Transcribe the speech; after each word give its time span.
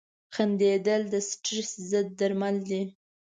•خندېدل 0.35 1.01
د 1.13 1.15
سټرېس 1.29 1.71
ضد 1.89 2.07
درمل 2.19 2.55
دي. 2.69 2.81